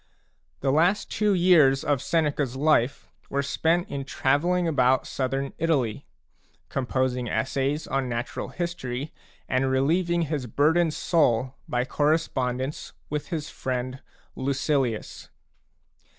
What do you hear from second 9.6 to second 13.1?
relieving his burdened soul by correspondence